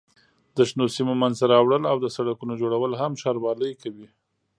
[0.55, 4.07] د شنو سیمو منځته راوړل او د سړکونو جوړول هم ښاروالۍ کوي.